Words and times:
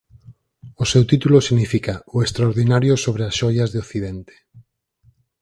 O 0.81 0.83
seu 0.91 1.03
título 1.11 1.45
significa 1.47 1.93
"O 2.15 2.17
extraordinario 2.25 2.93
sobre 3.05 3.21
as 3.29 3.35
xoias 3.39 3.69
de 3.71 3.81
Occidente". 3.83 4.35